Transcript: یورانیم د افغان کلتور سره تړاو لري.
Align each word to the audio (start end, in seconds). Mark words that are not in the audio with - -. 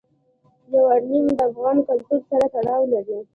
یورانیم 0.71 1.25
د 1.37 1.39
افغان 1.49 1.77
کلتور 1.87 2.19
سره 2.29 2.45
تړاو 2.53 2.83
لري. 2.93 3.19